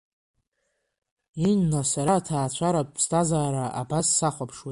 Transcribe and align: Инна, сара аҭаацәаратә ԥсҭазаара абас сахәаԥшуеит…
Инна, 1.49 1.81
сара 1.91 2.13
аҭаацәаратә 2.17 2.91
ԥсҭазаара 2.95 3.65
абас 3.81 4.07
сахәаԥшуеит… 4.17 4.59